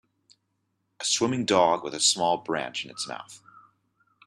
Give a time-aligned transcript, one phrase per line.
[0.99, 3.39] A swimming dog with a small branch in its mouth.